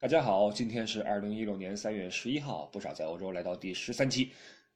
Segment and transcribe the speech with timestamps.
[0.00, 4.32] 大家好，今天是二零一六年三月十一号，不少在欧洲来到第十三期。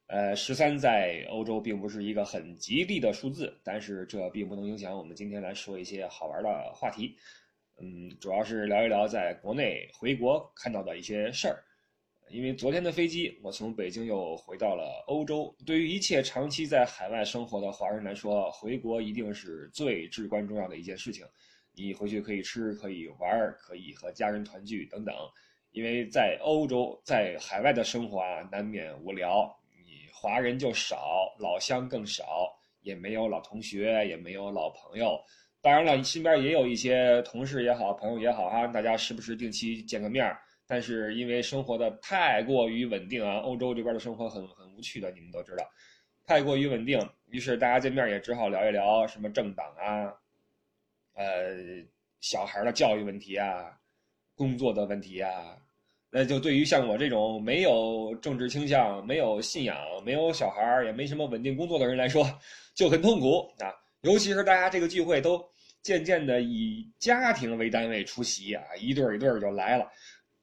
[0.08, 7.16] 呃，十三在欧洲并不是一个很吉利的数字，但是这并不能影响我们今天来说一些好玩的话题。
[7.80, 11.64] 嗯，主要是聊一聊在国内回国看到的一些事儿。
[12.28, 15.56] 因为昨天的飞机，我从北京又回到了欧洲。
[15.64, 21.24] 对于一切长期在海外生活的华人来说，回国一定是最至关重要的一件事情。
[21.76, 25.14] 你回去可以吃，可以玩，可以和家人团聚等等。
[25.72, 29.52] 因为在欧洲，在海外的生活啊，难免无聊。
[29.84, 32.48] 你华人就少，老乡更少，
[32.82, 35.20] 也没有老同学，也没有老朋友。
[35.60, 45.64] 当然了，你身边也有一些同事也好，朋友也好哈，大家时不时定期见个面儿但是因为生活的太过于稳定啊，欧洲这边的生活很很无趣的，你们都知道，
[46.24, 50.14] 太过于稳定，于是大家见面也只好聊一聊什么政党啊。
[51.14, 51.84] 呃，
[52.20, 53.76] 小孩的教育问题啊，
[54.36, 55.56] 工作的问题啊，
[56.10, 62.24] 那就对于像我这种没有政治倾向、没有信仰、没有小孩也没什么稳定工作的人来说，
[62.74, 63.72] 就很痛苦啊。
[64.02, 65.42] 尤其是大家这个聚会都
[65.82, 69.90] 渐渐的以家庭为单位出席啊，一对儿一对儿就来了。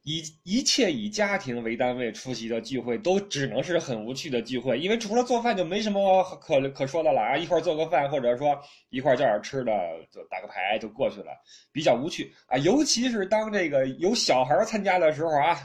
[0.04, 7.38] 以一切以家庭为单位出席的聚会，都只能是很无趣的聚会，因为除了做饭就没什么可可说的了啊！
[7.38, 9.72] 一块做个饭，或者说一块叫点吃的，
[10.12, 11.28] 就打个牌就过去了，
[11.72, 12.58] 比较无趣啊。
[12.58, 15.56] 尤其是当这个有小孩参加的时候啊，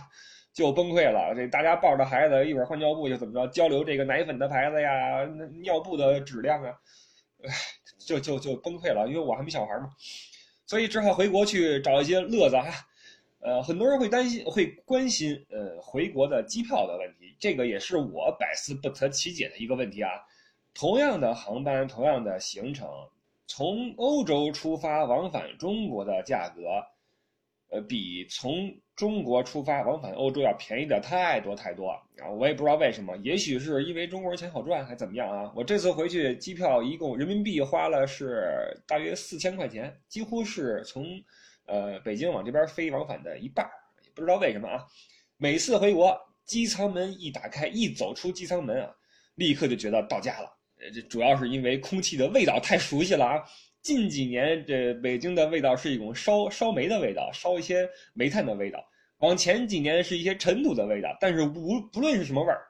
[0.53, 1.35] 就崩溃了。
[1.35, 5.25] 这大家抱着孩子，一会儿换尿布就怎么着，交流这个奶粉的牌子呀，
[5.63, 6.71] 尿布的质量啊，
[7.43, 7.51] 唉，
[7.99, 9.07] 就就就崩溃了。
[9.09, 9.89] 因为我还没小孩嘛，
[10.67, 12.87] 所以只好回国去找一些乐子哈。
[13.47, 20.11] 呃，很多人会担心、会关心，呃，回国的机票的问题，这个也是我百思不得其解的一个问题啊。
[20.75, 22.89] 同样的航班，同样的行程，
[23.47, 26.63] 从欧洲出发往返中国的价格，
[27.71, 28.53] 呃，比从
[28.97, 32.29] 中国出发往返欧洲要便宜的太多太多啊！
[32.29, 35.53] 我也不知道为什么，也许是因为中国人钱好赚，还怎么样啊？
[35.55, 41.05] 我这次回去机票一共人民币花了是大约四千块钱，几乎是从。
[41.67, 43.69] 呃，北京往这边飞往返的一半
[44.05, 44.85] 也不知道为什么啊。
[45.37, 48.91] 每次回国，机舱门一打开，一走出机舱门啊，
[49.35, 50.49] 立刻就觉得到家了。
[50.81, 53.43] 呃，这主要是因为空气的味道太熟悉了啊。
[53.83, 58.85] 近几年，这北京的味道是一种烧烧煤的味道，烧一些煤炭的味道。
[59.19, 62.61] 往前几年是一些尘土的味道，但是无不论是什么味儿。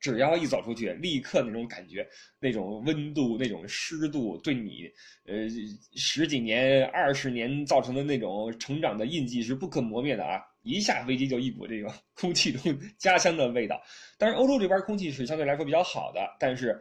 [0.00, 2.06] 只要一走出去，立刻那种感觉，
[2.38, 4.88] 那种温度，那种湿度，对你，
[5.24, 5.48] 呃，
[5.96, 10.40] 十几年、二十年造成的那种成长的印记是不可磨灭的啊！
[10.62, 13.80] 一下飞机就一股这个 空气中 家乡的味道。
[14.16, 16.80] 当然，欧洲这边空气是相对来说比较好的，但是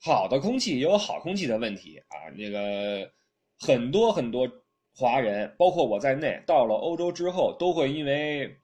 [0.00, 2.30] 好的空气也有好空气的问题啊。
[2.36, 3.10] 那个
[3.58, 4.48] 很多很多
[4.94, 8.56] 华人，包括我在内，到了欧洲之后，都会因为。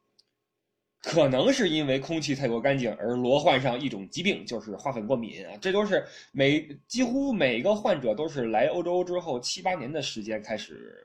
[1.03, 5.53] 可能是因为空气太过干净而罗患上一种疾病，就是花粉过敏啊。
[5.61, 11.05] 这都是每几乎每个患者都是来欧洲之后七八年的时间开始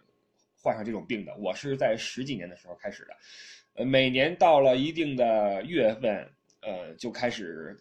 [0.56, 1.36] 患上这种病的。
[1.38, 3.18] 我是在十几年的时候开始的，
[3.74, 6.30] 呃，每年到了一定的月份，
[6.62, 7.75] 呃，就开始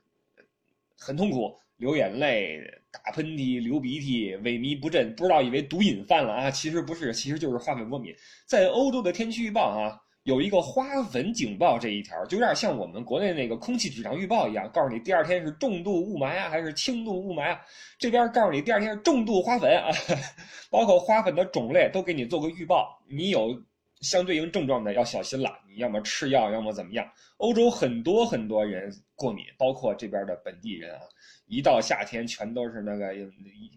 [0.98, 8.16] 很痛苦，流眼泪、打喷嚏、流鼻涕、萎靡不振，不知道以为毒瘾犯了啊，其实不是，其实就是花粉过敏。
[8.46, 10.00] 在欧洲的天气预报啊。
[10.26, 17.60] 有一个花粉警报这一条，就有点像我们国内那个空气质量预报一样，告诉你第二天是重度雾霾啊，还是轻度雾霾啊？
[17.96, 19.88] 这边告诉你第二天是重度花粉啊，
[20.68, 23.56] 包括花粉的种类都给你做个预报，你有
[24.00, 27.08] 相对应症状的要小心了，你要么吃药，要么怎么样？
[27.36, 31.02] 欧洲很多很多人过敏，包括这边的本地人啊，
[31.46, 33.14] 一到夏天全都是那个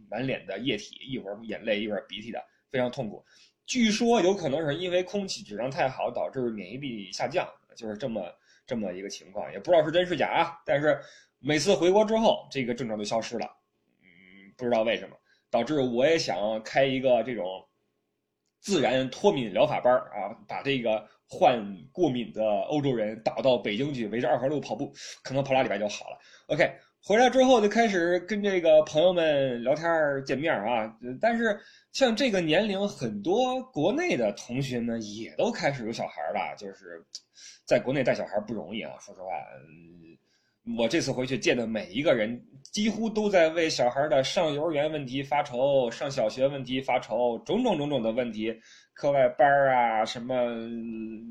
[0.09, 3.23] 满脸的液体，一会儿眼泪，一会儿鼻涕的，非常痛苦。
[3.69, 8.25] 据说有可能是因为空气质量太好导致免疫力下降，就是这么
[8.66, 10.59] 这么一个情况，也不知道是真是假啊。
[10.66, 11.00] 但是
[11.38, 13.46] 每次回国之后，这个症状就消失了，
[14.02, 15.16] 嗯，不知道为什么，
[15.52, 17.46] 导致我也想开一个这种
[18.59, 24.91] 自然脱敏疗法班啊，把这个患过敏的欧洲人导到北京去，围着二环路跑步，
[25.23, 26.17] 可能跑俩礼拜就好了。
[26.47, 26.67] OK。
[27.01, 31.59] 回来之后就开始跟这个朋友们聊天儿见面啊，但是
[31.91, 37.03] 像这个年龄，很多国内的同学们也都开始有小孩了，就是
[37.66, 38.91] 在国内带小孩不容易啊。
[38.99, 39.28] 说实话，
[40.77, 42.39] 我这次回去见的每一个人，
[42.71, 48.53] 几乎都在为小孩的上幼儿园问题发愁，上小学问题发愁，种种种种的问题。
[48.93, 50.35] 课外班啊，什么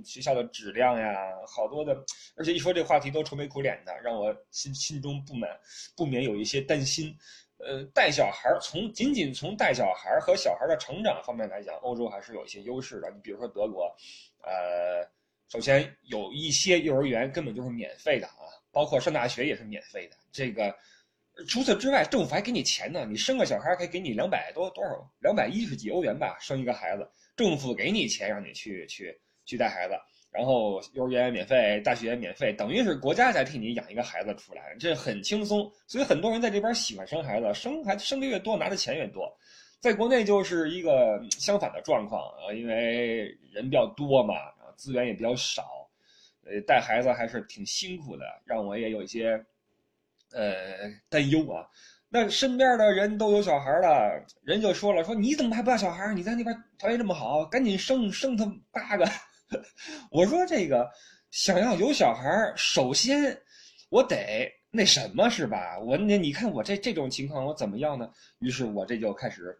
[0.03, 1.15] 学校的质量呀，
[1.47, 1.95] 好多的，
[2.35, 5.51] 而且一说这话题都愁眉苦脸的，让我心心中不满，
[5.95, 7.15] 不免有一些担心。
[7.59, 13.11] 呃，带小孩从仅仅从带小孩和小孩的成长方面来讲，欧洲还是有一些优势的。
[13.11, 13.85] 你比如说德国，
[14.43, 15.05] 呃，
[15.49, 20.17] 首先有一些幼儿园根本就是免费的啊，包括上大学也是免费的。
[20.31, 20.75] 这个
[21.49, 23.07] 除此之外，政府还给你钱呢。
[23.09, 29.95] 你生个小孩可以给你两百多多少，两百一十几欧元吧，生一个孩子，政府给你钱让你去去去带孩子，
[30.31, 35.71] 然后幼儿园免费，大学免费，等于是国家在替你养一个孩子出来，这很轻松。
[35.87, 39.33] 所以很多人在这边喜欢生孩子，生孩子生的越多，拿的钱越多。
[39.81, 44.35] 在国内就是一个相反的状况啊，因为人比较多嘛。
[44.79, 45.91] 资源也比较少，
[46.45, 49.45] 呃，带孩子还是挺辛苦的，让我也有一些，
[50.33, 50.65] 呃，
[51.11, 51.67] 担忧啊。
[52.09, 56.15] 那身边的人都有小孩了，人就说了，说你怎么还不要小孩？
[56.15, 59.05] 你在那边条件这么好，赶紧生生他八个。
[60.11, 60.89] 我说这个
[61.31, 63.37] 想要有小孩，首先
[63.91, 65.79] 我得那什么是吧？
[65.81, 68.11] 我那你看我这这种情况，我怎么样呢？
[68.39, 69.59] 于是我这就开始。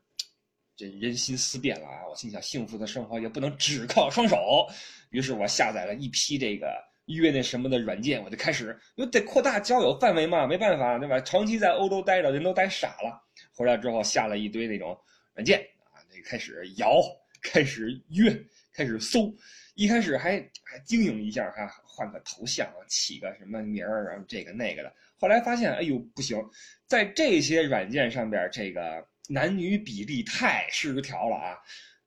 [0.79, 2.07] 这人心思变了啊！
[2.09, 4.65] 我心想，幸福的生活也不能只靠双手。
[5.11, 6.73] 于是我下载了一批这个
[7.07, 11.21] 约那什么的软件，我就开始，因为得扩大交友范围嘛，没办法，对吧？
[11.23, 13.21] 长期在欧洲待着，人都待傻了。
[13.53, 14.97] 回来之后下了一堆那种
[15.35, 15.59] 软件
[15.93, 17.03] 啊，那开始摇，
[17.43, 18.33] 开始约，
[18.73, 19.35] 开始搜。
[19.75, 24.95] 一开始还还经营一下哈，换个头像，起个什么名儿，然后这个那个的。
[25.19, 26.41] 后来发现，哎呦不行，
[26.87, 29.05] 在这些软件上边，这个。
[29.29, 31.57] 男女比例太失调了啊！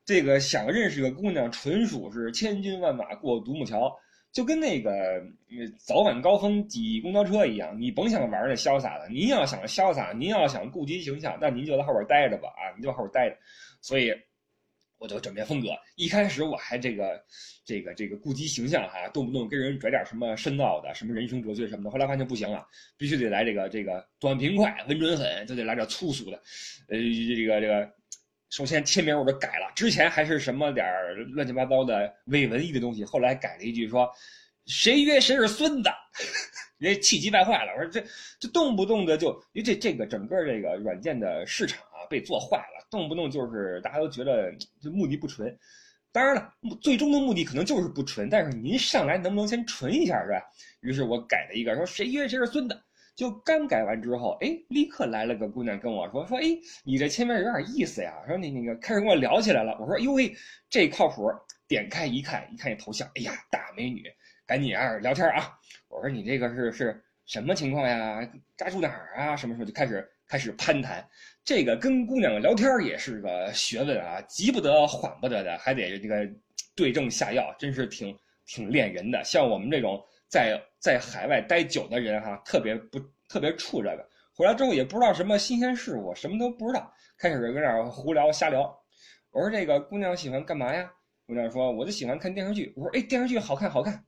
[0.03, 3.95] 这个想认识个姑娘，纯属是千军万马过独木桥，
[4.31, 5.23] 就跟那个
[5.77, 7.79] 早晚高峰挤公交车一样。
[7.79, 12.73] 你甭想玩那潇洒的，您要想潇洒，您要想顾及形象，那您就在后边待着吧啊！
[12.75, 13.37] 您就后边待着。
[13.79, 14.11] 所以。
[15.01, 17.19] 我就转变风格，一开始我还这个，
[17.65, 21.89] 这个这个顾及形象哈，动不动跟人拽点什么深奥的、什么人生哲学什么的。
[21.89, 22.63] 后来发现不行了，
[22.97, 26.37] 必须得来这个这个短平快、稳准狠，就得来点粗俗的。
[26.89, 26.99] 呃，
[27.35, 27.91] 这个这个，
[28.51, 30.85] 首先签名我都改了，之前还是什么点
[31.31, 34.07] 乱七八糟的伪文艺的东西，后来改了一句说，
[34.67, 35.89] 谁约谁是孙子，
[36.89, 37.71] 人气急败坏了。
[37.77, 38.03] 我说这
[38.39, 42.01] 这动不动的就，因为这这个整个这个软件的市场啊。
[42.09, 44.51] 被做坏了，动不动就是大家都觉得
[44.81, 45.57] 这目的不纯。
[46.11, 50.43] 当然了，最终的目的可能就是不纯，但是您上来能不能先纯一下，是吧？
[50.81, 52.77] 于是我改了一个，说谁约谁是孙子。
[53.15, 56.43] 就刚改完之后，哎，立刻来了个姑娘跟我说，说哎，
[56.83, 58.13] 你这签名有点意思呀。
[58.27, 59.77] 说你那个开始跟我聊起来了。
[59.79, 60.35] 我说哟喂，
[60.69, 61.31] 这靠谱。
[61.65, 64.03] 点开一看，一看这头像，哎呀，大美女，
[64.51, 65.57] 赶紧啊聊天啊。
[65.87, 68.19] 我说你这个是是什么情况呀？
[68.57, 69.33] 家住哪儿啊？
[69.33, 71.07] 什么时候就开始开始攀谈。
[71.41, 76.29] 这个跟姑娘聊天也是个学问啊，急不得缓不得的，还得这个
[76.75, 78.13] 对症下药，真是挺
[78.45, 79.23] 挺练人的。
[79.23, 82.99] 像我们这种在在海外待久的人哈，特别不
[83.29, 84.05] 特别怵这个。
[84.35, 88.77] 回来之后也不知道什么新鲜事物，什么都不知道，开始跟那儿胡聊瞎聊。
[89.29, 90.91] 我说这个姑娘喜欢干嘛呀？
[91.25, 92.73] 姑娘说我就喜欢看电视剧。
[92.75, 94.03] 我说哎，电视剧好看好看。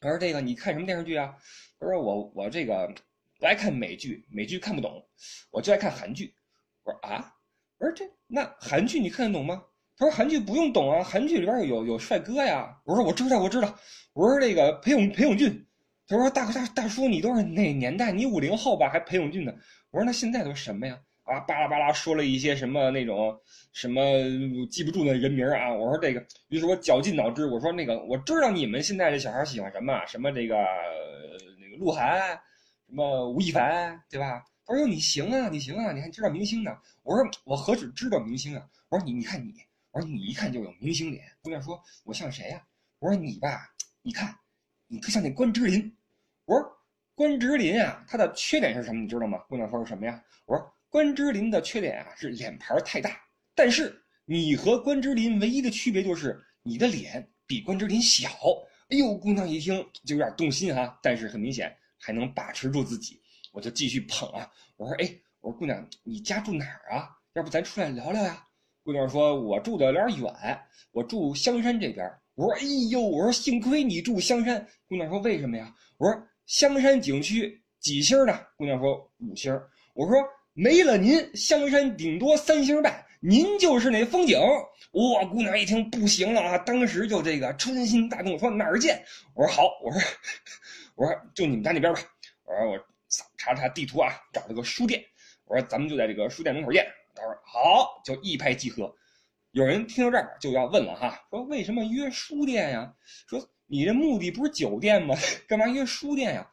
[0.00, 1.34] 我说这个你看什么电视剧啊？
[1.80, 2.86] 他说我我这个
[3.40, 5.04] 不爱看美剧，美剧看不懂，
[5.50, 6.32] 我就爱看韩剧。
[6.84, 7.34] 我说啊，
[7.78, 9.62] 我说这那韩剧你看得懂吗？
[9.96, 12.80] 他说韩剧不用懂啊，韩剧里边有有帅哥呀。
[12.84, 13.76] 我说我知道我知道。
[14.12, 15.64] 我说这个裴勇裴勇俊。
[16.06, 18.12] 他说大哥大大叔你都是哪年代？
[18.12, 19.52] 你五零后吧，还裴勇俊呢。
[19.90, 20.98] 我说那现在都什么呀？
[21.28, 23.38] 啊巴拉巴拉说了一些什么那种
[23.72, 24.00] 什么
[24.70, 25.72] 记不住的人名啊。
[25.72, 30.56] 我说这个，于是我绞尽脑汁，我说那个我知道你们现在这小孩喜欢什么，什么这个
[31.60, 32.18] 那个鹿晗，
[32.86, 34.44] 什么吴亦凡，对吧？
[34.66, 39.54] 他说：“你行啊，你行啊，你还知道明星呢？”我说：“我何止知道明星啊！”我说：“你你看你，
[39.92, 42.62] 我说你一看就有明星脸。”姑娘说：“我像谁呀？”
[43.00, 44.36] 我说：“你吧，你看，
[44.86, 45.90] 你特像那关之琳。”
[46.44, 46.70] 我说
[47.16, 49.00] ：“关之琳啊，他的缺点是什么？
[49.00, 53.20] 你知道吗？”姑娘说：“是什么呀？”我说：“关之琳的缺点啊是脸盘太大，
[53.54, 58.28] 但是你和关之琳唯一的区别就是你的脸比关之琳小。”
[58.90, 59.76] 哎呦，姑娘一听
[60.06, 63.20] 就有点动心哈，但是很明显还能把持住自己。
[63.52, 64.50] 我就继续捧啊！
[64.76, 67.10] 我说：“哎，我说姑娘，你家住哪儿啊？
[67.34, 68.42] 要不咱出来聊聊呀？”
[68.82, 70.32] 姑娘说：“我住的有点远，
[70.92, 79.52] 我住香山这边。”我说：“哎呦，我说幸亏你住香山。”姑娘说：“为什么呀？”我说：“香山景区几星呢？”姑娘说：“五星。”
[79.94, 80.16] 我说
[80.60, 84.36] ：“没了您，香山顶多三星半，您就是那风景。”
[84.92, 85.24] 哇！
[85.26, 89.00] 姑娘一听不行了啊，当时就这个春心大动，说哪儿见？
[89.34, 90.00] 我说：“好。”我说
[90.96, 92.00] ：“我说就你们家那边吧。”
[92.44, 92.78] 我说：“我。”
[93.38, 95.00] 查查地图啊，找了个书店。
[95.44, 96.84] 我说咱们就在这个书店门口见。
[97.14, 98.92] 他说好，就一拍即合。
[99.52, 102.92] 有人听到这儿就要问了哈，说为什么约书店呀？
[103.28, 105.14] 说你这目的不是酒店吗？
[105.46, 106.50] 干嘛约书店呀？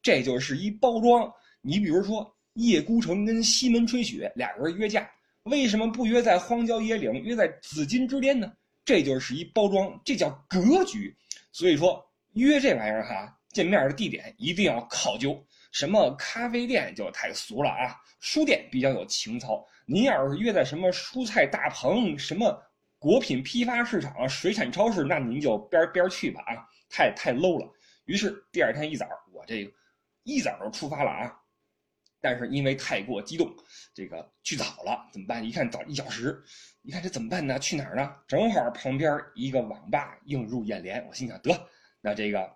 [0.00, 1.30] 这就是一包装。
[1.60, 5.10] 你比如说叶孤城跟西门吹雪俩人约架，
[5.44, 8.52] 为什么不约在荒郊野岭，约在紫金之巅呢？
[8.84, 11.16] 这就是一包装，这叫格局。
[11.52, 15.42] 所以说约这玩意儿哈，见面的地点一定要考究。
[15.70, 19.66] 什么咖啡店就太俗了啊，书店比较有情操。
[19.86, 22.62] 您要是约在什么蔬菜大棚、什么
[22.98, 27.72] 果品批发市场、水产超市，那您就边边去吧啊，太太 low 了。
[28.04, 29.72] 于是第二天一早，我这个
[30.24, 31.38] 一早就出发了啊。
[32.22, 33.52] 但是因为太过激动，
[33.92, 35.44] 这个去早了怎么办？
[35.44, 36.40] 一看早一小时，
[36.80, 37.58] 你看这怎么办呢？
[37.58, 38.14] 去哪儿呢？
[38.28, 41.50] 正好旁边一个网吧映入眼帘，我心想得，
[42.00, 42.50] 那这个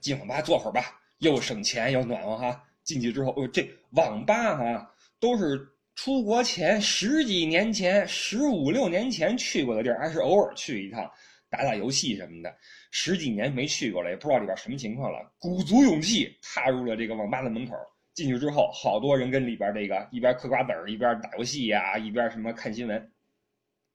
[0.00, 2.64] 进网吧坐会儿吧，又省钱又暖和哈。
[2.82, 11.08] 进去之后，哦，这网吧哈都是出国前十几年前、十五六年前去过的地儿，还是偶尔去一趟
[11.48, 12.56] 打打游戏什么的。
[12.90, 17.76] 十几年没去过了，也不知道里边什么情况了，鼓足勇气踏入了这个网吧的门口。
[18.20, 23.12] 进去之后，好多人跟里边这个一边嗑瓜子儿，一边打游戏呀，一边什么看新闻。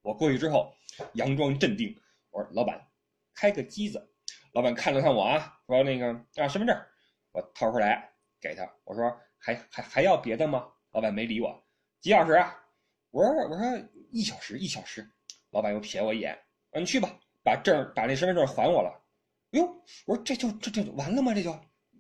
[0.02, 0.74] 我过去之后，
[1.14, 1.96] 佯装镇定，
[2.32, 2.82] 我说：“老板，
[3.36, 4.10] 开个机子。”
[4.54, 6.76] 老板看了看我啊，说：“那个啊，身份证。”
[7.34, 8.10] 我掏出来
[8.42, 11.64] 给他，我说：“还还还要别的吗？”老板没理我。
[12.02, 12.56] 几小时啊？
[13.12, 15.08] 我说：“我说一小时，一小时。”
[15.52, 16.36] 老板又瞥我一眼，
[16.72, 17.10] 说：“你去吧，
[17.44, 18.92] 把证把那身份证还我了。”
[19.52, 19.64] 哟，
[20.08, 21.32] 我说：“这就这这完了吗？
[21.32, 21.56] 这就？”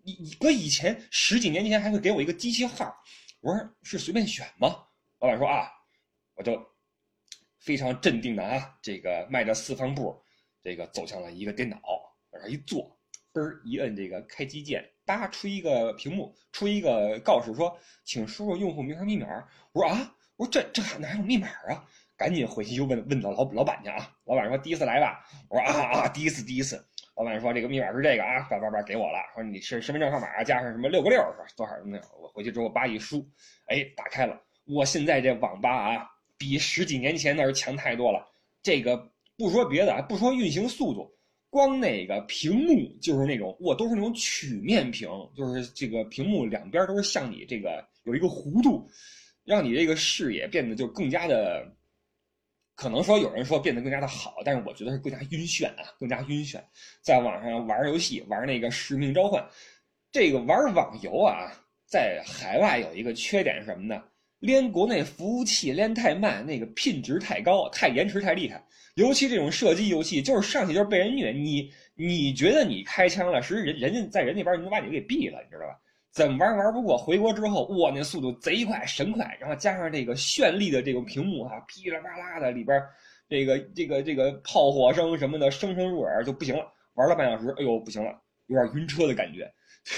[0.06, 2.96] 你你搁以前十几年前还会给我一个机器号，
[3.42, 4.86] 我说是随便选吗？
[5.20, 5.68] 老板说啊，
[6.36, 6.64] 我就
[7.58, 10.16] 非常镇定的啊，这个迈着四方步，
[10.62, 11.80] 这个走向了一个电脑，
[12.30, 12.96] 往上一坐，
[13.34, 19.28] 嘣一摁这个开机键，叭出一个屏幕，出一个告示说，请输入用户名和密码。
[19.72, 21.84] 我说啊，我说这这哪有密码啊？
[22.16, 24.16] 赶紧回去就问问到老老板去啊。
[24.26, 25.28] 老板说第一次来吧。
[25.50, 26.88] 我说啊啊，第一次第一次。
[27.16, 29.20] 老板说：“这个密码是这个啊，叭叭叭给我了。
[29.34, 31.18] 说你是身份证号码加上什么六个六
[31.48, 33.26] 是多少那我回去之后叭一输，
[33.68, 34.38] 哎，打开了。
[34.66, 36.06] 我现在这网吧啊，
[36.38, 38.28] 比十几年前那是强太多了。
[38.62, 38.98] 这个
[39.38, 41.10] 不说别的啊，不说运行速度，
[41.50, 48.86] 光那个屏幕就是那种，我都是那种曲面屏，就是这个屏幕两边都是向你这个有一个弧度，
[49.46, 51.66] 让你这个视野变得就更加的。”
[52.76, 56.60] 可能说有人说变得更加的好，但是我觉得是更加晕眩啊，更加晕眩。
[57.02, 59.42] 在网上玩游戏，玩那个《使命召唤》，
[60.12, 61.52] 这个玩网游啊，
[61.86, 64.04] 在海外有一个缺点是什么呢？
[64.40, 68.62] 连国内服务器连太慢，那个品质太高，太延迟太厉害。
[68.96, 75.80] 尤其这种射击游戏，就是上去就是被人虐，你你觉得你开枪了，实人人家在人那边人就把你给毙了，你知道吧？
[76.16, 82.82] 怎么玩玩不过，回国之后，哇，那速度贼快，神快，然后加上这个绚丽的这种屏幕哈，噼里啪啦的里边，
[83.28, 86.72] 这个这个这个炮火声什么的，声声入耳就不行了。
[86.94, 88.18] 玩了半小时，哎呦，不行了，
[88.48, 89.54] 有点晕车的感觉，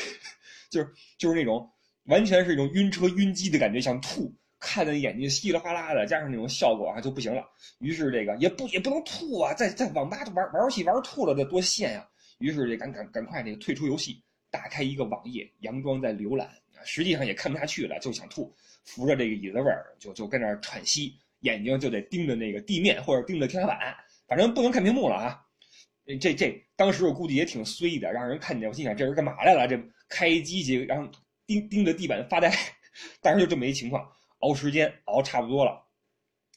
[0.71, 1.69] 就是就是那种
[2.05, 7.43] 完全是一种晕车晕机的感觉，想吐，看的眼睛稀里哗啦的，加上那种效果啊就不行了。
[7.77, 12.09] 于是这个也不也不能吐啊，在在网吧玩玩游戏玩吐了，这多现呀。
[12.39, 14.19] 于是这赶赶赶快这个退出游戏。
[14.49, 16.49] 打开一个网页，佯装在浏览，
[16.85, 23.95] 实际上也看不下去了，就想吐，扶着这个椅子位儿，就就跟那儿喘息，眼睛就得盯着那个地面或者盯着天花板，
[24.27, 25.43] 反正不能看屏幕了啊。
[26.21, 29.67] 这这当时我估计也挺衰的，让人看见，我心想这人干嘛来了？
[29.67, 29.77] 这
[30.07, 31.11] 开机去，然后
[31.45, 32.49] 盯盯着地板发呆。
[33.21, 35.83] 当时就这么一情况，熬时间熬差不多了，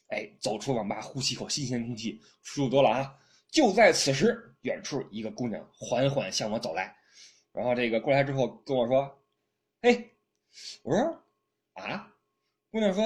[0.07, 3.13] 哎，走出网吧，呼吸口新鲜空气，舒服多了啊。
[3.51, 6.95] 就在此时，远处一个姑娘缓缓向我走来。
[7.53, 9.21] 然后这个过来之后跟我说
[9.83, 10.15] ：“嘿，
[10.83, 11.23] 我说
[11.73, 12.13] 啊，
[12.71, 13.03] 姑娘说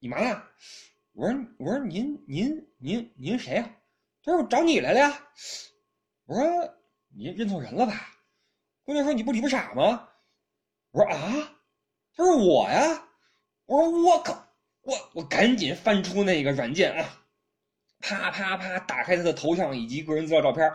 [0.00, 0.42] 你嘛呢？
[1.12, 3.76] 我说我说您您您您谁呀？
[4.24, 5.22] 他说我找你来了呀。
[6.24, 6.74] 我说
[7.14, 7.92] 你认错人了吧？
[8.82, 10.08] 姑娘说你不你不傻吗？
[10.90, 11.54] 我说啊，
[12.16, 13.08] 他说我呀。
[13.66, 14.48] 我说我靠，
[14.82, 17.24] 我我赶紧翻出那个软件啊，
[18.00, 20.72] 啪啪啪打开他的头像以及个人资料照片。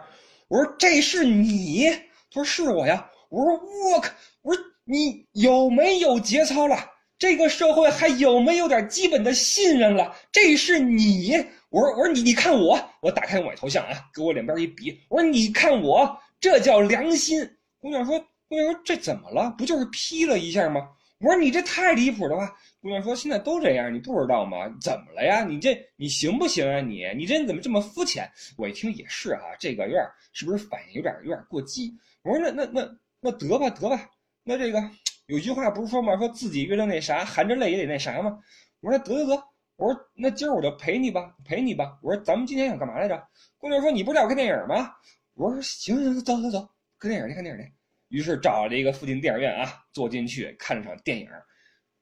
[0.47, 1.87] 我说这是你。”
[2.33, 3.53] 他说是我呀，我说
[3.93, 4.09] 我靠，
[4.41, 6.77] 我说你有没有节操了？
[7.19, 10.15] 这个社会还有没有点基本的信任了？
[10.31, 11.33] 这是你，
[11.69, 17.47] 我说我说你你看我，我打开我头像啊，给我脸边一比，我说你看我，这叫良心。
[17.79, 19.53] 姑娘说，姑娘说这怎么了？
[19.57, 20.87] 不就是 P 了一下吗？
[21.19, 22.51] 我说你这太离谱了吧。
[22.81, 24.67] 姑娘说现在都这样，你不知道吗？
[24.81, 25.43] 怎么了呀？
[25.43, 26.81] 你这你行不行啊？
[26.81, 28.27] 你你这人怎么这么肤浅？
[28.57, 31.93] 我一听也是啊，这个有点是不是反应有点有点过激？
[32.23, 34.09] 我说那那那那得吧得吧，
[34.43, 34.79] 那这个
[35.25, 36.17] 有句话不是说嘛？
[36.17, 38.37] 说自己越了那啥，含着泪也得那啥吗？
[38.79, 39.43] 我说得得得，
[39.77, 41.97] 我说那今儿我就陪你吧，陪你吧。
[42.01, 43.27] 我说咱们今天想干嘛来着？
[43.57, 44.91] 姑娘说你不是要看电影吗？
[45.33, 47.71] 我说行行走走走，看电影去看电影去。
[48.09, 51.29] 于是找了一个附近电影院啊，坐进去看了场电影。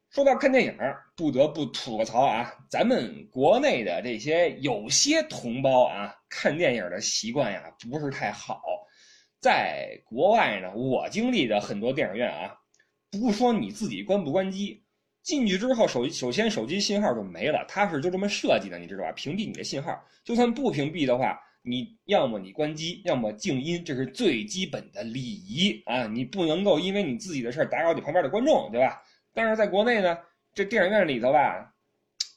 [0.09, 0.75] 说到看电影，
[1.15, 2.51] 不得不吐个槽啊！
[2.67, 8.59] 咱们国内的这些有些同胞啊，看电影的习惯呀不是太好。
[9.41, 12.55] 在国外呢，我经历的很多电影院啊，
[13.09, 14.83] 不说你自己关不关机，
[15.23, 19.11] 进去之后手首先手机信号就没了，它是就这么设计的，你知道吧？
[19.13, 26.05] 屏蔽你的信号，就算不屏蔽的话，你要么你关机，要么静音，这是最基本的礼仪啊！
[26.07, 29.01] 你不能够因为你自己的事打扰你旁边的观众，对吧？
[29.33, 30.17] 但是在国内呢，
[30.53, 31.73] 这电影院里头吧，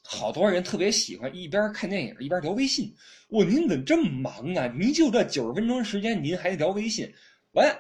[0.04, 2.94] 好多人特别喜欢一边看电影一边聊微信。
[3.28, 4.66] 我您怎么这么忙啊？
[4.78, 7.10] 您就这九十分钟时间，您还聊微信？
[7.52, 7.78] 完，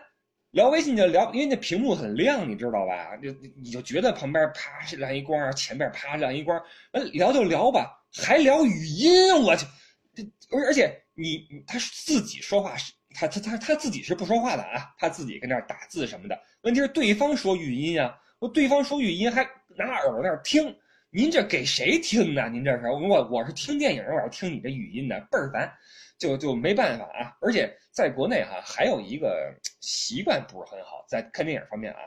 [0.52, 3.16] 聊微信就聊，因为那屏幕很亮，你知道吧？
[3.16, 6.58] 就你就觉得旁边啪亮一光，前边啪亮一光，
[6.92, 9.66] 完聊就聊吧，还聊语音，我去，
[10.14, 10.22] 这
[10.56, 16.38] 而而且你他自己说话是，他他他他自己是不说话的啊，他自己跟那儿打字什么的。
[16.62, 18.18] 问题是对方说语音啊。
[18.38, 20.74] 我对方说语音还拿耳朵那儿听，
[21.14, 22.48] 您这给谁听呢？
[22.48, 25.70] 您这是我我是听电影，我要听你这语音的，倍儿烦，
[26.18, 27.36] 就就没办法啊。
[27.42, 31.98] 而且在国内哈，还有一个习惯不是很好，在看电影方面啊，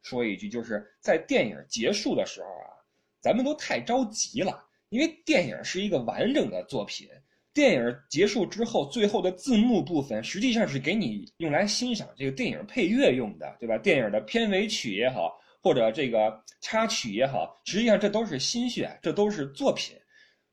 [0.00, 2.72] 说一句就是在电影结束的时候啊，
[3.20, 7.06] 咱们都太着急了，因为电影是一个完整的作品，
[7.52, 13.76] 电影结束之后，最后的字幕部分实际上是给你用来欣赏这个电影配乐用的，对吧？
[13.76, 15.38] 电影的片尾曲也好。
[15.64, 19.96] 或者这个插曲也好，实际上这都是心血，这都是作品。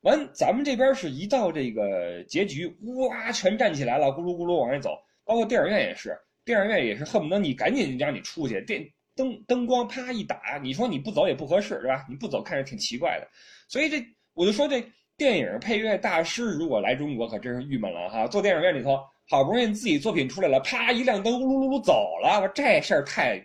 [0.03, 2.65] 完，咱们这边是一到这个结局，
[3.09, 4.97] 哇，全站起来了，咕噜咕噜往外走。
[5.25, 12.05] 包括电影院也是，电影院也是恨不得你赶紧让你出去，电灯灯光啪一打，你说你不走也不合适，对吧？
[12.07, 13.27] 你不走看着挺奇怪的。
[13.67, 14.01] 所以这
[14.33, 14.81] 我就说，这
[15.17, 18.25] 电影配乐大师如果来中国，可真是郁闷了哈。
[18.27, 18.97] 做电影院里头。
[19.31, 23.41] 好不容易自己作品出来了，啪一亮灯，噜噜噜走了，这事儿太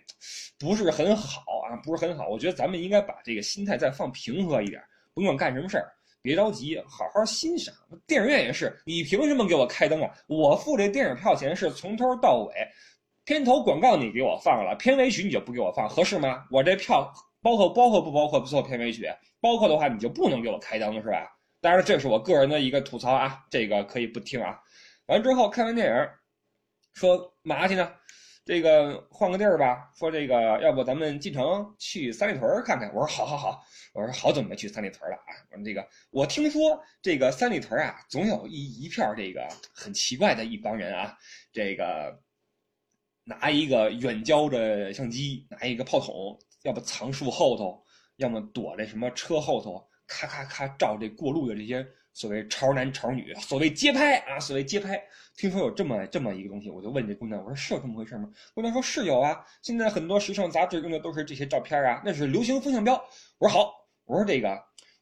[0.59, 2.27] 不是很好啊，不是很好。
[2.27, 5.89] 我觉得咱们应该把这个心态再放平和一点，甭管干什么事儿，
[6.21, 7.73] 别着急，好好欣赏。
[8.05, 10.13] 电影院也是，你凭什么给我开灯啊？
[10.27, 12.53] 我付这电影票钱是从头到尾，
[13.23, 16.43] 片头广告你给我放了，片尾曲你就不给我放，合适吗？
[16.51, 17.09] 我这票
[17.41, 19.07] 包括包括不包括不做片尾曲？
[19.39, 21.31] 包括的话你就不能给我开灯是吧？
[21.61, 24.59] 当然这是我个人的一个吐槽啊，这个可以不听啊。
[25.07, 26.09] 完之后看完电影，
[26.93, 27.93] 说嘛去呢？
[28.43, 29.91] 这个换个地儿吧。
[29.95, 32.87] 说这个要不咱们进城去三里屯看看？
[32.93, 33.63] 我说好好好。
[33.93, 35.31] 我说好久没去三里屯了啊。
[35.49, 41.17] 我说这个我听说这个三里屯啊，总有一一片这个很奇怪的一帮人啊，
[41.53, 42.17] 这个
[43.23, 47.81] 拿一个远焦的相机，拿一个炮筒，要不藏树后头，
[48.17, 51.85] 要么躲在什么车后头，咔咔咔照这过路的这些。
[52.17, 54.99] 所谓潮男潮女，所谓街拍啊，所谓街拍，
[55.35, 58.27] 听说有这么这么一个东西，我就问这姑娘，我说是有这么回事吗？
[58.55, 62.95] 姑娘说是有啊，现在很多时尚杂志用的都是这些照片啊，那是流行风向标。
[63.37, 63.71] 我说好，
[64.05, 64.49] 我说这个，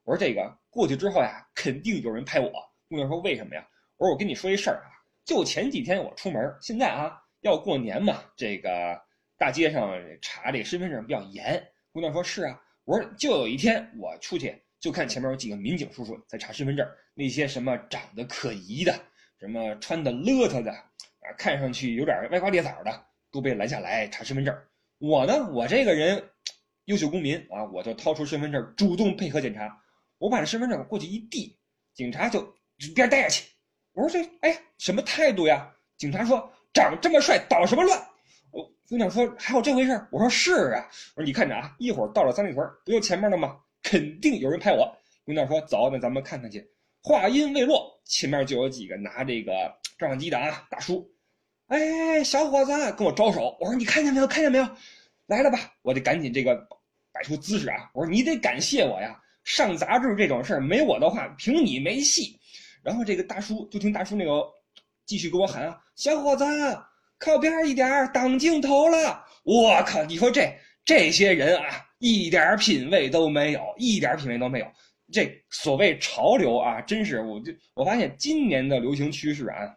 [0.04, 2.51] 我说这个过去之后呀，肯定有人拍我。
[2.89, 3.65] 姑娘说为什么呀？
[3.95, 4.91] 我说我跟你说一事儿啊，
[5.23, 8.69] 就前几天我出门，现在啊要过年嘛，这个
[9.38, 11.65] 大街上查这身份证比较严。
[11.93, 14.64] 姑娘说是啊，我说就有一天我出去。
[14.80, 18.94] 就看前面有几个民警叔叔在查身份证，那些什么长得可疑的，
[19.40, 24.56] 什么穿的邋遢的，啊，看上去有点歪瓜裂枣的，都被拦下来查身份证。
[25.00, 26.24] 我呢，我这个人
[26.86, 29.82] 优秀公民啊，我就掏出身份证，主动配合检查。
[30.18, 31.58] 我把这身份证过去一递，
[31.94, 32.42] 警察就
[32.78, 33.50] 一边待下去。
[33.94, 35.72] 我说这哎什么态度呀？
[35.98, 38.00] 警察说长这么帅捣什么乱？
[38.52, 40.00] 我姑娘说还有这回事？
[40.12, 40.88] 我说是啊。
[41.16, 43.60] 我说你看着啊，一会儿到了三里屯，不就前面了吗？
[43.86, 44.91] 肯定有人拍我。
[45.24, 46.67] 姑娘说：“走，那咱们看看去。”
[47.04, 49.54] 话音未落，前面就有几个拿这个
[50.00, 51.08] 照相机的啊大叔。
[51.67, 53.56] 哎，小伙子，跟我招手。
[53.60, 54.26] 我说：“你看见没有？
[54.26, 54.67] 看见没有？
[55.28, 56.56] 来了吧！”我得赶紧这个
[57.12, 57.91] 摆出姿势啊。
[57.93, 59.21] 我说：“你得感谢我呀！
[59.43, 62.39] 上杂志这种事儿，没我的话，凭你没戏。”
[62.82, 64.43] 然后这个大叔就听大叔那个
[65.06, 66.43] 继续给我喊啊：“小伙子，
[67.19, 70.04] 靠边一点，挡镜头了！”我靠！
[70.06, 70.52] 你说这
[70.86, 71.84] 这些人啊！
[71.98, 74.71] 一点品位都没有，一点品位都没有。
[75.12, 79.76] 这所谓潮流啊，真是我就我发现今年的流行趋势啊，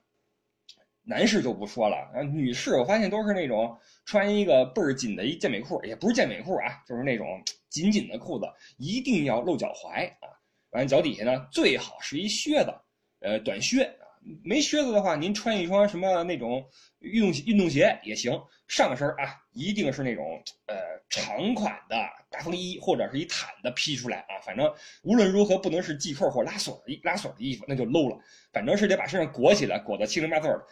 [1.03, 7.27] 男士就不说了啊，女士我发现都是那种穿一个倍儿紧的一健美裤，也不是健美裤啊，就是那种
[7.71, 10.29] 紧紧的裤子，一定要露脚踝啊。
[10.71, 12.75] 完脚底下呢，最好是一靴子，
[13.21, 14.08] 呃，短靴啊。
[14.45, 16.65] 没靴子的话，您穿一双什么那种
[17.01, 18.41] 运动运动鞋也行。
[18.67, 20.77] 上身啊，一定是那种呃
[21.09, 21.97] 长款的
[22.31, 24.37] 大风衣或者是一毯子披出来啊。
[24.45, 24.71] 反正
[25.03, 28.19] 无论如何不能是系扣或拉锁的拉锁的衣服，那就 low 了。
[28.53, 30.67] 反正是得把身上裹起来，裹得七零八碎的。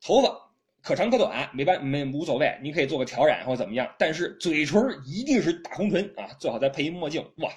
[0.00, 0.32] 头发
[0.80, 7.50] 可长可短，没办没无所谓，你可以做个挑染或怎么样，但是嘴唇一定是大红唇啊，最好再配一墨镜，哇，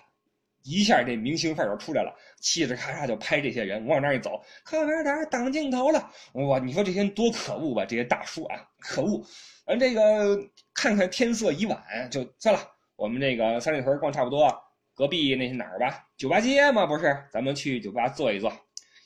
[0.67, 7.85] 一下这明星范儿就出来了，嘁哩咔嚓就拍这些人，往那儿一走，可哪哪挡镜头了，哇，你说这些人多可恶吧？
[7.85, 9.25] 这些大叔啊，可恶！
[9.65, 10.37] 完这个
[10.73, 12.59] 看看天色已晚，就算了，
[12.97, 14.53] 我们这个三里屯逛差不多，
[14.93, 16.05] 隔壁那是哪儿吧？
[16.17, 17.17] 酒吧街嘛，不是？
[17.31, 18.51] 咱们去酒吧坐一坐。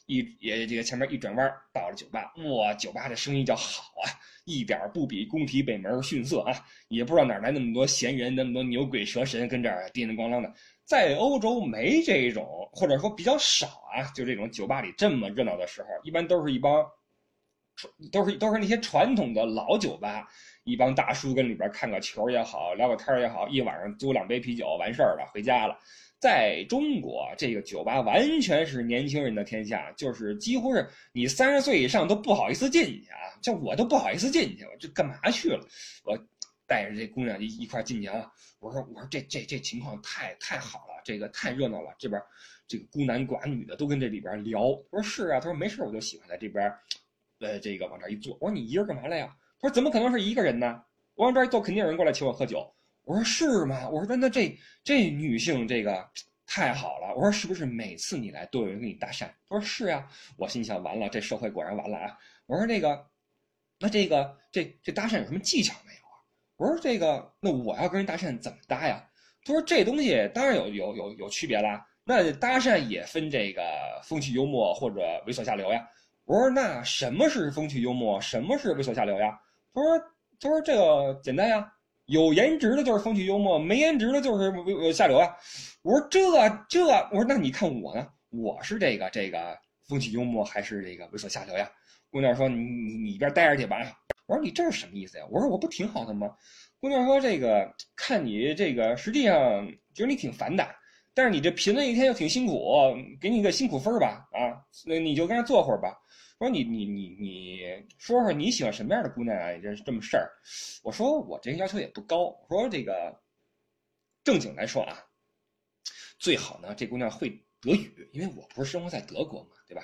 [0.08, 4.10] 一也这个前面一转弯到了酒吧，哇，酒吧的生意叫好啊，
[4.46, 6.54] 一点不比工体北门逊色啊！
[6.88, 10.52] 也不知道哪来那么多闲人，那么多牛鬼蛇神跟这儿叮叮咣啷的。
[10.84, 16.86] 在欧洲没这种，或者说比较少啊，就这种酒吧里这么热闹的时候，一般都是一帮，
[18.12, 20.28] 都是都是那些传统的老酒吧，
[20.64, 25.78] 一帮大叔跟里边看个球也好，聊个天也好，一晚上租两杯啤酒完事儿了，回家了。
[26.22, 35.68] 在中国，这个酒吧完全是年轻人的天下，就是几乎是你三十岁以上都不好意思进去啊，像我都不好意思进去，我这干嘛去了？
[36.06, 36.16] 我
[36.68, 42.22] 带着这姑娘一一块进去啊，我说我说这这这情况太太好了，这个太热闹了，这边
[42.68, 44.62] 这个孤男寡女的都跟这里边聊。
[44.62, 46.72] 我说是啊，他说没事，我就喜欢在这边，
[47.40, 48.38] 呃，这个往这一坐。
[48.40, 49.36] 我说你一个人干嘛来呀？
[49.60, 50.84] 他说怎么可能是一个人呢？
[51.16, 52.72] 我往这一坐，肯定有人过来请我喝酒。
[53.04, 53.90] 我说是吗？
[53.90, 56.08] 我说那这这女性这个
[56.46, 57.14] 太好了。
[57.16, 59.26] 我说是不是每次你来都有人跟你搭讪？
[59.50, 60.08] 他说是呀。
[60.38, 62.18] 我心想完了，这社会果然完了啊。
[62.46, 63.06] 我说那个，
[63.80, 66.16] 那这个这这搭讪有什么技巧没有啊？
[66.58, 69.04] 我说这个，那我要跟人搭讪怎么搭呀？
[69.44, 71.86] 他说这东西当然有有有有区别啦。
[72.04, 73.62] 那搭讪也分这个
[74.04, 75.88] 风趣幽默或者猥琐下流呀。
[76.26, 78.22] 我说那什么是风趣幽默？
[78.22, 79.40] 什么是猥琐下流呀？
[79.74, 80.00] 他说
[80.40, 81.74] 他说这个简单呀。
[82.12, 85.34] 有颜值的就是风趣幽默，没颜值的就是下流啊！
[85.82, 86.20] 我说这
[86.68, 88.06] 这，我说那你看我呢？
[88.32, 91.72] 我是这个这个风趣幽默还是这个猥琐下流呀？
[92.10, 93.78] 姑娘说你你你一边待着去吧。
[94.26, 95.24] 我说你这是什么意思呀？
[95.32, 96.30] 我说我不挺好的吗？
[96.82, 100.68] 姑娘说这个看你这个实际上觉得你挺烦的，
[101.14, 105.98] 但是你这贫了一天又挺辛苦，给你个辛苦分吧啊，那你就跟那坐会儿吧。
[106.42, 107.60] 说你你你你
[108.00, 109.56] 说说你喜欢什么样的姑娘啊？
[109.62, 110.28] 这这么事儿，
[110.82, 112.30] 我说我这个要求也不高。
[112.30, 113.16] 我说这个
[114.24, 114.98] 正经来说啊，
[116.18, 117.30] 最好呢这姑娘会
[117.62, 119.84] 德语，因为我不是生活在德国嘛，对吧？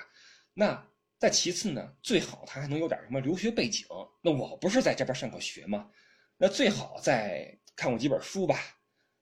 [0.52, 0.84] 那
[1.16, 3.86] 再其次呢，最好她还能有点什么留学背景。
[4.20, 5.88] 那我不是在这边上过学吗？
[6.36, 8.58] 那最好再看过几本书吧。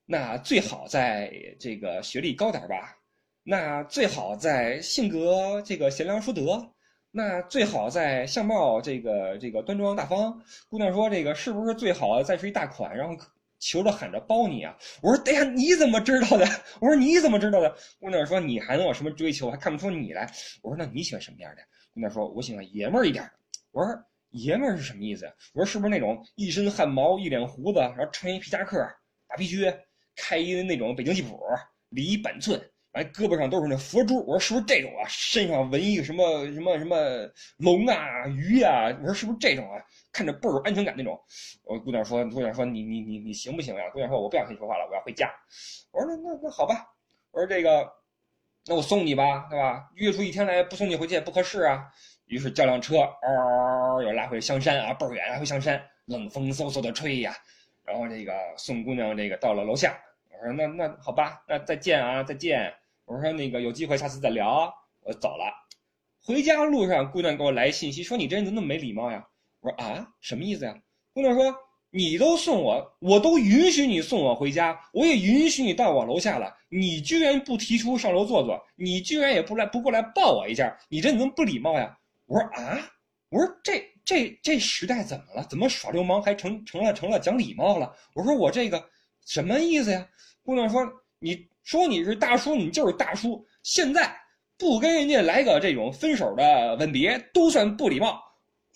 [0.06, 2.96] 那最好在这个学历高点吧。
[3.42, 6.72] 那最好在性格这个贤良淑德。
[7.10, 10.38] 那最好在相貌这个这个端庄大方。
[10.68, 13.16] 姑娘说：“这个是不是最好再是一大款，然后
[13.58, 16.46] 求着喊着包你啊？”我说：“哎呀，你怎么知道的？”
[16.80, 19.50] 我说：“你怎么知道的？”姑娘说：“你还能有什么追求？
[19.50, 20.30] 还看不出你来？”
[20.62, 21.62] 我说：“那你喜欢什么样的？”
[21.94, 23.24] 姑娘说：“我喜欢爷们儿一点。”
[23.72, 23.90] 我说
[24.32, 28.78] ：“爷们儿是什么意思？”我说：“是不是那种一身汗毛、一脸胡子，然后穿一皮夹克、
[29.26, 29.74] 大皮靴，
[30.16, 31.40] 开一那种北京吉普，
[31.88, 32.60] 里一板寸？”
[32.96, 35.04] 哎，胳膊上都是那佛珠，我说是不是这种啊？
[35.06, 36.96] 身上纹一个什么什么什么
[37.58, 38.86] 龙啊、鱼啊？
[39.02, 39.76] 我说是不是这种啊？
[40.10, 41.20] 看着倍儿有安全感那种。
[41.64, 43.90] 我姑娘说，姑娘说你你你你行不行呀？
[43.90, 45.30] 姑娘说我不想跟你说话了，我要回家。
[45.92, 46.86] 我说那那那好吧。
[47.32, 47.86] 我说这个，
[48.64, 49.90] 那我送你吧，对吧？
[49.96, 51.86] 约出一天来不送你回去也不合适啊。
[52.24, 57.36] 于是叫辆车，嗷，又拉回香山啊，倍儿远，拉回香山，冷风嗖嗖的吹呀。
[57.84, 59.94] 然后这个送姑娘这个到了楼下，
[60.30, 62.72] 我说那那好吧，那再见啊，再见。
[63.06, 65.44] 我说那个有机会下次再聊，我走了。
[66.20, 69.24] 回家路上，姑娘给我来信息说：“你这人怎么那么没礼貌呀？”
[69.62, 70.76] 我说：“啊，什么意思呀？”
[71.14, 71.54] 姑娘说
[71.90, 82.90] ：“你都送我，我都允许你送我回家，我也允许你到我楼下了，你居然不提出上楼坐坐，你居然也不来不过来抱我一下，你这怎么不礼貌呀？”我说：“啊，
[83.30, 85.46] 我说这这这时代怎么了？
[85.48, 88.84] 怎么耍流氓还成成了成了讲礼貌了？”我说：“我这个
[89.24, 90.04] 什么意思呀？”
[90.42, 90.84] 姑娘说
[91.20, 93.44] ：“你。”说你是大叔，你就是大叔。
[93.64, 94.08] 现在
[94.56, 98.22] 不跟人家来个这种分手的吻别，都算不礼貌。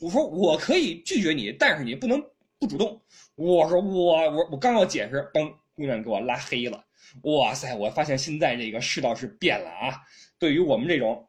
[0.01, 2.21] 我说我可以拒绝你，但是你不能
[2.59, 3.01] 不主动。
[3.37, 6.85] 我说我我我刚要解释，嘣，姑娘给我拉黑了。
[7.23, 9.95] 哇塞，我发现现在这个世道是变了啊。
[10.37, 11.25] 对于我们这种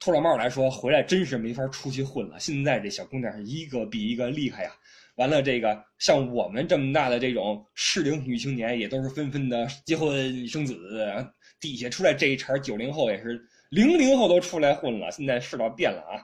[0.00, 2.40] 秃老帽来说，回来真是没法出去混了。
[2.40, 4.72] 现在这小姑娘是一个比一个厉害呀。
[5.18, 10.76] 完了，这个像我们这么大的这种适龄女青年，也都是纷纷的结婚生子。
[11.58, 15.10] 底下出来这一茬九零后也是零零后都出来混了。
[15.10, 16.22] 现在世道变了啊，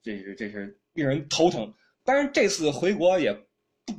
[0.00, 1.74] 这是这是令人头疼。
[2.04, 3.92] 当然，这次回国也不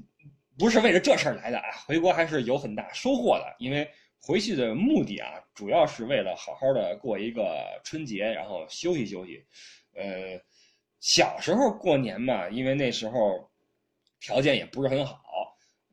[0.57, 3.53] 不是为了这事儿来的啊，回国还是有很大收获的。
[3.59, 3.85] 因为
[4.21, 9.43] 回去的目的啊，主要是为了好好的过一个春节，然后休息休息。
[9.93, 10.39] 呃，
[11.01, 13.51] 小时候过年嘛，因为那时候。
[14.19, 15.17] 条件也不是很好，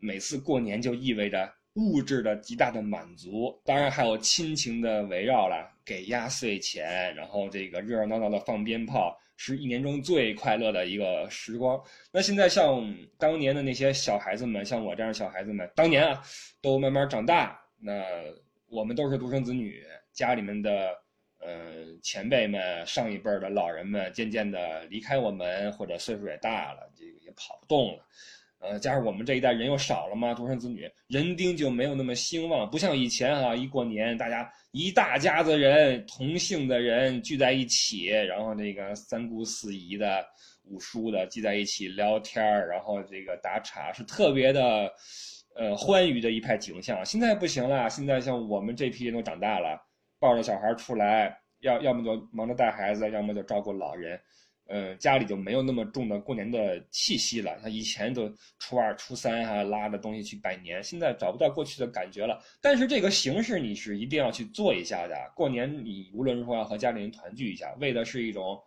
[0.01, 11.83] 每次过年就意味着物质的极大的满足，当然还有亲情的围绕了，给压岁钱，然后这个热热闹闹的放鞭炮，是一年中最快乐的一个时光。
[12.13, 16.23] 那现在像当年的那些小孩子们，像我这样的小孩子们，当年啊，
[16.61, 18.03] 都慢慢长大，那
[18.69, 19.83] 我们都是独生子女，
[20.13, 21.04] 家里面的。
[21.45, 28.03] 呃，前辈们、上一辈的老人们渐渐的离开我们，或者岁数也大了，这个也跑不动了。
[28.61, 40.25] 呃，加上我们这一代人又少了嘛，独生子女人丁就没有那么兴旺，不像以前啊，一过年大家一大家子人，同姓的人聚在一起，然后那个三姑四姨的、
[40.63, 44.91] 五叔的聚在一起聊天儿然后这个打岔，是特别的，
[45.57, 47.05] 呃，欢愉的一派景象。
[47.05, 49.79] 现在不行了，现在像我们这批人都长大了。
[50.25, 54.19] 抱着小孩出来，要要么就忙着带孩子，要么就照顾老人，
[54.69, 57.59] 嗯，家里就没有那么重的过年的气息了。
[57.61, 62.41] 像以前都初二、初三哈拉着东西去拜年，现在找不到过去的感觉了。
[62.63, 65.15] 但是这个形式你是一定要去做一下的。
[65.37, 68.59] 过年你无论如何要和家里人团聚一下，为的是一种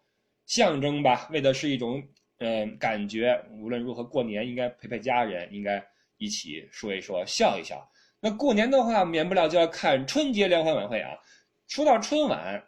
[0.45, 2.03] 象征吧，为的是一种
[2.37, 3.35] 嗯感觉。
[3.49, 5.83] 无论如何过年应该陪陪家人，应该
[6.17, 7.83] 一起说一说，笑一笑。
[8.19, 11.17] 那过年的话，免不了就要看春节联欢晚会啊。
[11.67, 12.63] 说到春晚，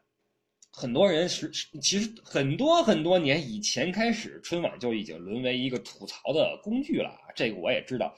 [0.71, 1.49] 很多人是
[1.81, 7.09] 其实很多很多年以前开始，春晚就已经沦为一个吐槽的工具了。
[7.33, 8.13] 这个我也知道，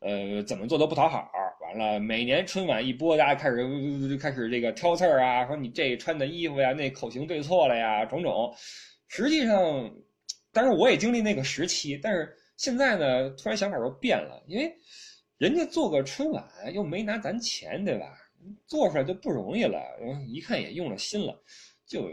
[0.00, 1.28] 呃，怎么做都不讨好。
[1.62, 8.54] 完了，每年春晚一播，大家开始开始这个挑刺儿啊，说你这穿的衣服呀，那口型对错了呀，种种。
[9.08, 9.90] 实际上，
[10.52, 14.72] 当然我也经历那个时期，但是现在呢，突然想法又变了，因为
[15.38, 18.06] 人家做个春晚又没拿咱钱，对吧？
[18.66, 19.80] 做出来就不容易了，
[20.26, 21.42] 一看也用了心了，
[21.86, 22.10] 就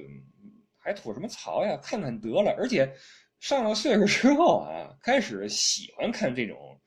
[0.78, 1.78] 还吐什么槽呀？
[1.78, 2.54] 看看得了。
[2.58, 2.92] 而且
[3.40, 6.80] 上了岁数之后啊，开始喜欢看这种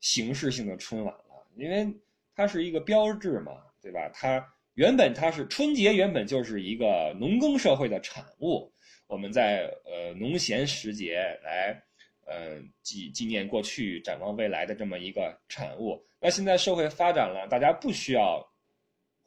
[0.00, 1.86] 形式性的春晚了，因为
[2.34, 4.08] 它是一个标志嘛，对吧？
[4.14, 8.72] 它原本它是春节，原本就是一个农耕社会的产物。
[9.06, 11.82] 我们在呃农闲时节来
[12.26, 16.02] 呃纪纪念过去，展望未来的这么一个产物。
[16.20, 18.42] 那现在社会发展了，大家不需要。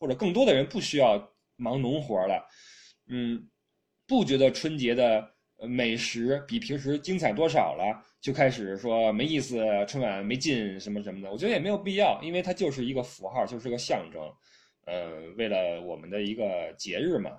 [0.05, 1.17] 或者更多的人不需要
[1.55, 2.47] 忙农活了，
[3.07, 3.49] 嗯，
[4.05, 5.27] 不觉得春节的
[5.67, 11.31] 美食比平时精彩多少了，就开始说没意思，春晚没劲什么什么的。
[11.31, 14.21] 我觉得也没有必要，因为它就是一个符号，就是个象征，
[14.85, 17.31] 呃，为了我们的一个节日嘛，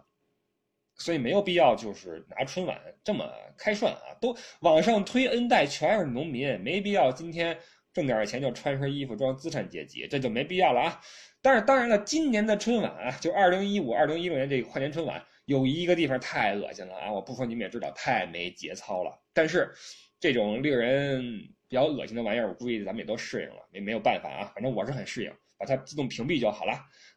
[0.96, 4.02] 所以没有必要就是拿春晚这么开涮啊。
[4.20, 7.56] 都网上推 N 代全是农民，没必要今天
[7.92, 11.00] 挣点钱就穿身衣服装资产阶级，这就没必要了啊。
[11.46, 17.12] 但是当然了，今年的春晚啊，就二零一五、二零一六年这个跨年春晚，有一个地方太恶心了啊！
[17.12, 19.16] 我不说你们也知道，太没节操了。
[19.32, 19.72] 但是，
[20.18, 21.22] 这种令人
[21.68, 24.50] 比较恶心的玩意儿，我估计咱们也都适应了，没没有办法啊。
[24.56, 26.72] 反正我是很适应，把它自动屏蔽就好了。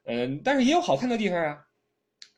[0.06, 1.58] 嗯，但是也有好看的地方啊，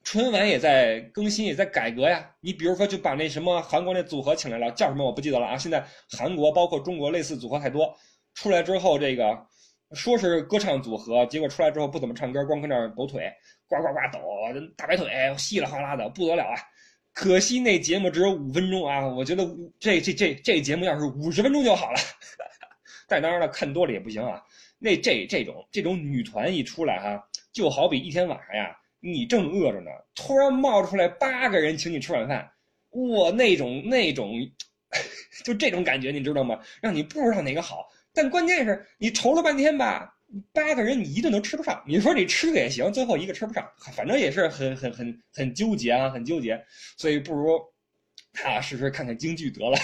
[0.06, 2.34] 春晚也在更新，也在改革呀。
[2.40, 5.58] 你比如说，就把那什么韩国那组合请来了，叫什么我不记得了啊。
[5.58, 5.86] 现在
[6.18, 7.94] 韩国包括中国类似组合太多，
[8.34, 9.46] 出来之后这个。
[9.94, 13.32] 说是歌唱组合，结果出来之后不怎么唱歌，光搁那抖腿，
[13.68, 14.20] 呱呱呱抖，
[14.78, 16.56] 大白腿稀里哗啦的不得了啊！
[17.14, 19.46] 可惜那节目只有五分钟啊，我觉得
[19.80, 22.00] 这这这这节目要是五十分钟就好了。
[23.06, 24.42] 但当然了，看多了也不行啊。
[24.80, 32.50] 那这这种这种女团一出来哈，就好比一天晚上呀，你正饿着呢，突然冒出来八个人请你吃晚饭，
[32.92, 34.32] 哇，那种那种，
[35.44, 36.58] 就这种感觉你知道吗？
[36.82, 37.90] 让你不知道哪个好。
[38.14, 40.14] 但关键是你愁了半天吧，
[40.54, 41.84] 八个人你一顿都吃不上。
[41.88, 46.62] 你说你吃个也行，最后一个吃不上，反正也是很很很很纠结啊，很纠结。
[46.98, 47.60] 所以不如
[48.34, 49.78] 踏踏实实看看京剧得了，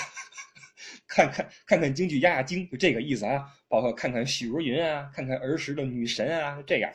[1.08, 3.46] 看看看看京剧压压惊，就这个意思啊。
[3.70, 6.92] 包括看看许茹芸啊，看看儿时的女神啊，这样。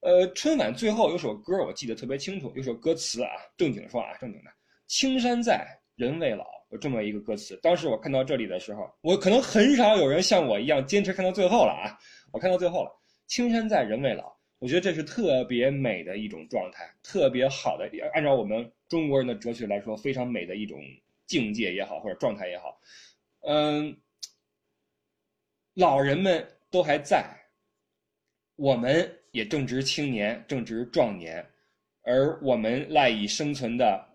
[0.00, 4.50] 呃，春晚最后有首歌我记得特别清楚，有首歌词啊，正经说啊，正经的，
[4.86, 6.57] 青山在，人未老。
[6.70, 11.98] 有这么一个歌词，当时我看到这里的时候，我可能很少有人像我一样坚持看到最后了啊！
[12.30, 12.90] 我看到最后了，
[13.26, 20.78] 青山在，人未老，我觉得这是特别美的一种状态，特别好的，按照我们中国人的哲学来说，非常美的一种
[21.26, 22.78] 境界也好，或者状态也好。
[23.40, 23.96] 嗯，
[25.72, 27.24] 老人们都还在，
[28.56, 31.42] 我们也正值青年，正值壮年，
[32.02, 34.07] 而我们赖以生存的。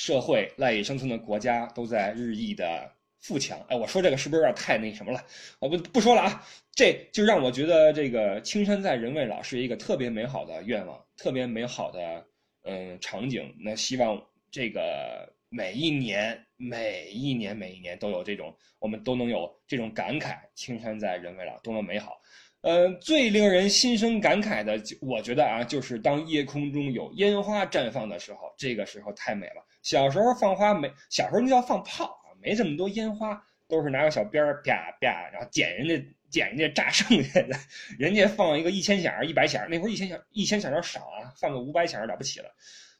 [0.00, 3.60] 社会赖以生存的国家都在日益的富强。
[3.68, 5.22] 哎，我说这个是不是有点太那什么了？
[5.58, 6.42] 我不不说了啊，
[6.74, 12.24] 这就让我觉得这个青山在，人未老是一个特别美好的愿望，特别美好的
[12.64, 13.54] 嗯场景。
[13.58, 14.18] 那希望
[14.50, 22.18] 这个每一年、每一年、每一年都有这种，我们都能有这种感慨：青山在，人未老，多么美好。
[22.62, 29.62] 呃，最令人心生感慨的，我觉得啊，就是当夜空中有烟花绽放的时候，这个时候太美了。
[29.82, 37.56] 小时候放花没，小时候那叫放炮啊，没这么多烟花，都是拿个小鞭儿啪啪，然后捡人家捡人家炸剩下的，
[37.98, 42.50] 人家放一个一千响、一百响，那会儿一千响一千响要少啊，放个五百响了不起了，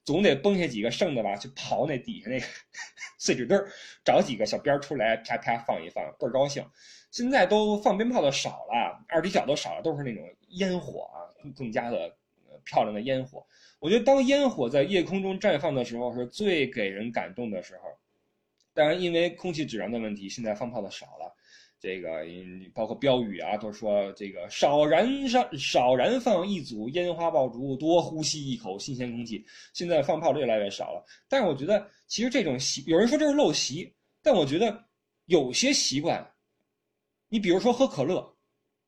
[0.05, 2.47] 总得崩下几个剩的吧，去刨那底下那个
[3.19, 3.69] 碎纸堆儿，
[4.05, 6.65] 找几个小鞭儿出来啪啪放一放，倍儿高兴。
[7.11, 12.17] 现在都放鞭炮的少了，二踢脚都少了，都是那种烟火啊，更加的
[12.71, 13.45] 漂亮的烟火。
[13.81, 17.83] 我觉得当烟火在夜空中绽放的时候，是最给人感动的时候。
[18.73, 21.35] 当然，因为空气质量的问题，现在放炮的少了。
[21.81, 22.27] 这个
[22.75, 29.43] 包括标语啊，都说这个少燃上少燃放一组烟花爆竹，多呼吸一口新鲜空气。
[29.73, 33.91] 现在放炮越来越少了，但是我觉得其实这种习，有人说这是陋习，
[34.23, 34.85] 但我觉得
[35.25, 36.31] 有些习惯。
[37.31, 38.37] 你比如说喝可乐，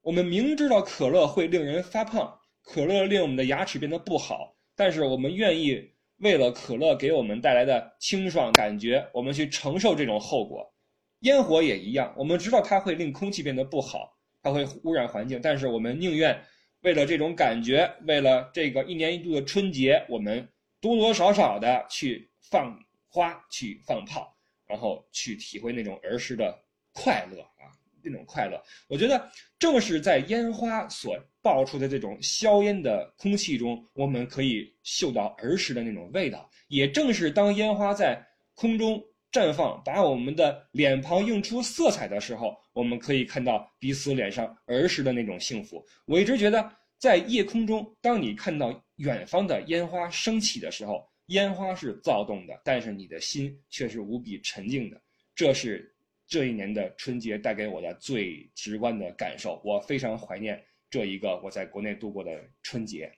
[0.03, 10.73] 我们明知道可乐会令人发胖，可乐令我们的牙齿变得不好，但是我们愿意为了可乐给我们带来的清爽感觉，我们去承受这种后果。
[11.21, 16.41] 烟火也一样，我们知道它会令空气变得不好，它会污染环境，但是我们宁愿
[16.81, 20.49] 为了这种感觉，为了这个一年一度的春节，我们
[20.81, 26.59] 多多少少的去放花，去放炮，然后去体会那种儿时的
[26.93, 27.71] 快乐啊。
[28.05, 36.49] 那种快乐，我觉得正是在烟花所爆出的这种硝烟的空气中，我们可以嗅到儿时的那种味道。
[36.69, 38.25] 也正是当烟花在
[38.55, 45.85] 空中绽放，把我们的脸庞映出色彩的时候，我们可以看到彼此脸上儿时的那种幸福。
[46.07, 55.01] 我一直觉得，在夜空中，当你看到远方的烟花升起的时候，烟花是躁动的，但是你的心却是无比沉静的。
[55.35, 55.89] 这是。
[56.29, 60.59] 这一年的春节带给我的最直观的感受，我非常怀念
[60.93, 62.31] 这一个我在国内度过的
[62.63, 63.11] 春节。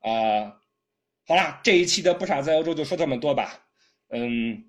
[0.00, 0.50] 啊，
[1.26, 3.64] 好啦，这一期的不傻在欧洲就说这么多吧。
[4.08, 4.68] 嗯，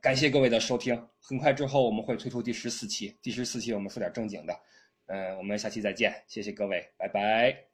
[0.00, 1.08] 感谢各位的收听。
[1.20, 4.60] 很快之后我们会推出第十四期，第十四期我们说点正经的。
[5.06, 7.66] 嗯，我们下期再见，谢谢各位，拜拜。